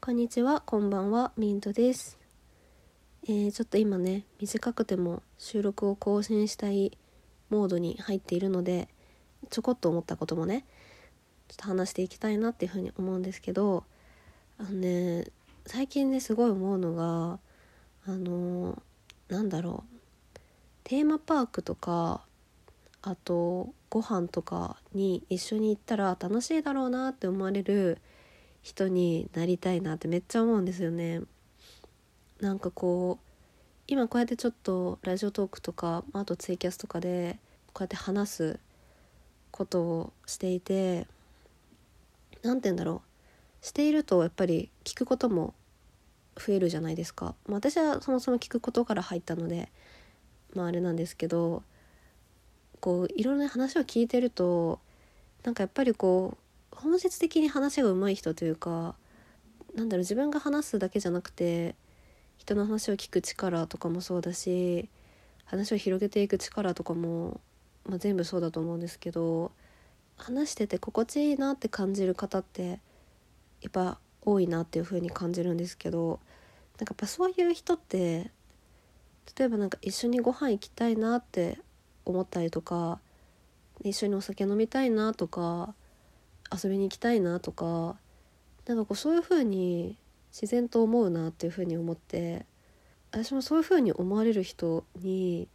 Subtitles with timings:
[0.00, 2.18] こんにちは、こんばんは、ミントです。
[3.24, 6.96] えー、ちょっと今ね、短くても収録を更新したい
[7.50, 8.88] モードに入っているので、
[9.50, 10.64] ちょこっと思ったこともね、
[11.48, 13.84] ちょっと話していきたいなっていうふうに思うんですけど、
[14.58, 15.26] あのね、
[15.66, 17.38] 最近ね、すごい思うのが、
[18.06, 18.82] あのー
[19.28, 20.38] なんだろう、
[20.84, 22.22] テーマパークとか、
[23.02, 27.98] あとご飯とかに一緒に行ったら楽しいだろうなって思われる
[28.62, 31.22] 人になりたいなってめっちゃ思うんですよね。
[32.40, 33.28] なんかこう
[33.86, 37.38] 今こうやってちょっとラジオトークとかあとツイキャスとかで
[37.72, 38.60] こうやって話す
[39.50, 41.06] ことをしていて
[42.42, 43.02] 何て言うんだろ
[43.62, 45.54] うしているとやっぱり聞くことも
[46.36, 47.34] 増えるじゃないですか。
[47.46, 49.68] まあ、私はそもそも聞くことから入ったので
[50.54, 51.62] まああれなんですけど
[52.80, 54.78] こういろんな話を聞いてると
[55.44, 56.47] なんかやっぱりこう
[56.80, 58.94] 本質的に話が上手い人というか
[59.74, 61.74] なんだろう自分が話すだけじゃなくて
[62.36, 64.88] 人の話を聞く力とかもそうだし
[65.44, 67.40] 話を広げていく力とかも、
[67.84, 69.50] まあ、全部そうだと思うんですけど
[70.16, 72.80] 話してて心地いいなって感じる方って
[73.60, 76.20] やっぱ多いなっていう風に感じるんですけど
[76.78, 78.30] なんかやっぱそういう人って
[79.36, 81.58] 例えばなんか一緒にご飯行きたいなって
[82.04, 83.00] 思ったりとか
[83.82, 85.74] 一緒にお酒飲みたいなとか
[86.52, 87.96] 遊びに行きたいなとか
[88.66, 89.96] なんかこうそういう風に
[90.32, 92.46] 自然と思うなっていう風に思って
[93.10, 95.48] 私もそういう風に思われる人に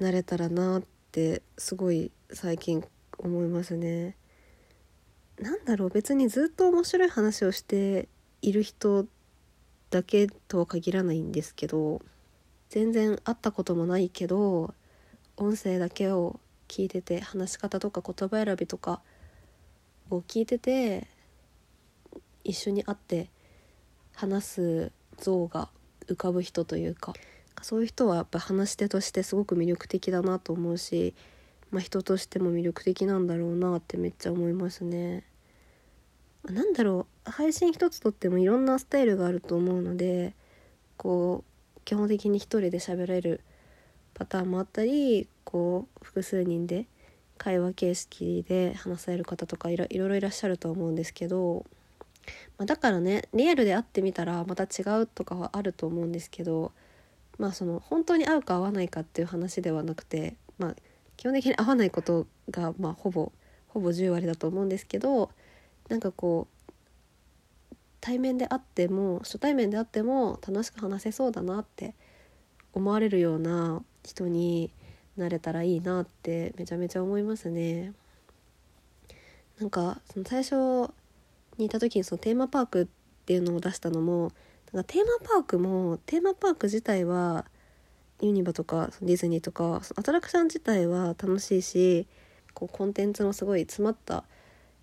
[0.00, 2.84] なれたらなってすごい最近
[3.18, 4.16] 思いますね。
[5.38, 8.08] なんだろう別にずっと面白い話をして
[8.42, 9.06] いる人
[9.90, 12.02] だけとは限らないんですけど
[12.68, 14.74] 全然会ったこともないけど
[15.36, 19.00] 音声だけを聞いてて話し方とか言葉選びとか
[20.10, 21.06] を聞いてて
[22.44, 23.28] 一緒に会って
[24.14, 25.68] 話す像が
[26.06, 27.14] 浮かぶ人というか
[27.62, 31.14] そういう人はやっぱ話し手としてすごく魅力的だなと思うし、
[31.70, 35.24] まあ、人としても魅力的なんだろうなってめっちゃ思いますね。
[36.44, 40.34] なんだろう配信一つとってもいろんなスタイルがあると思うので
[40.96, 41.44] こ
[41.76, 43.42] う基本的に一人で喋れる
[44.14, 46.86] パターンもあったりこう複数人で
[47.40, 51.64] 会話形式で話される方とかいろいろいらっしゃると思うんですけど、
[52.58, 56.72] まあ、だからねリアルで会ってみたらまた違うとかはあると思うんですけど
[57.38, 60.76] まあその本当に合うか合わないかっていう話ではなくてまあ
[61.16, 63.32] 基本的に合わないことがまあほぼ
[63.68, 65.30] ほぼ10割だと思うんですけど
[65.88, 71.94] なんかこう対面であっても初対面であっても楽しく話せそうだなって
[72.74, 74.70] 思われるような人に
[75.20, 77.92] なれたらいいなってめちゃめちゃ思いますね。
[79.60, 80.90] なんかその最初
[81.58, 82.86] にいた時にそのテーマパークっ
[83.26, 84.32] ていうのを出したのも
[84.72, 87.44] なんかテーマパークもテーマパーク自体は
[88.22, 92.06] ユニバとかディズニーとかアトラクション自体は楽しいし
[92.54, 94.24] こうコンテンツのすごい詰まった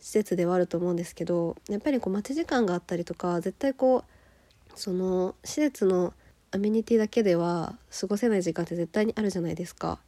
[0.00, 6.12] 施設ではあると思うんですけどやっぱりこう待ち時間があったりとか絶対こうその施設の
[6.50, 9.98] アメニティだけでは過ごせない時間って絶対にあるじゃないですか。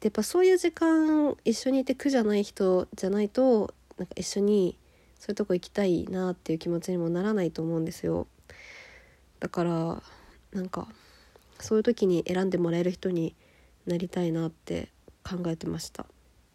[0.00, 4.78] でやっぱそういう時間一緒にいて苦じゃない人じゃないとなんか一緒に
[5.18, 8.28] そういうとこ行きたいなっていう気持ちにもならないと思うんですよ。
[9.40, 10.02] だから
[10.52, 10.88] なんか
[11.58, 13.34] そういう時に選んでもらえる人に
[13.86, 14.88] なりたいなって
[15.24, 16.06] 考えてました。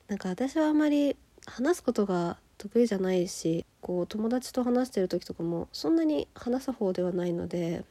[0.07, 7.83] なんか私はあまり話すことが得意じゃないしこう友達と話してる時とかもそんなに話す方ではないので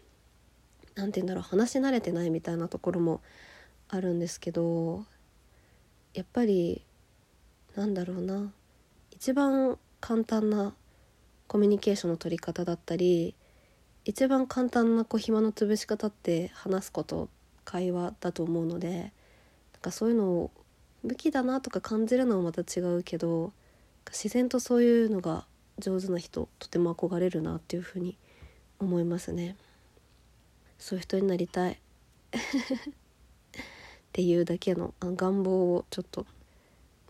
[0.95, 3.21] 何て言うんだろう話し慣れてないみたいなところも
[3.89, 5.05] あるんですけど
[6.15, 6.83] やっぱり
[7.75, 8.53] なんだろうな。
[9.11, 10.75] 一番簡単な
[11.47, 13.37] コミュニケーションの取り方だったり
[14.05, 17.29] 一番簡単なこう暇の潰し方って話すこと
[17.65, 19.11] 会話だと思うのでなん
[19.81, 20.51] かそういうのを
[21.05, 23.53] 武器だなとか感じるのはまた違うけど
[24.09, 25.45] 自然とそういうのが
[25.79, 28.17] 上手な人とても憧れるなっていうふうに
[28.81, 29.57] 思いますね。
[30.79, 31.79] そういう人になりたい。
[34.13, 36.27] っていうだけの願望をちょっと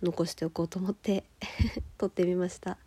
[0.04, 1.24] 残しておこうと思って
[1.98, 2.78] 撮ってみました。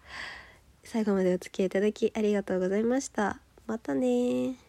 [0.85, 3.41] 最後までお付き合いいただきありがとうございました。
[3.67, 4.64] またね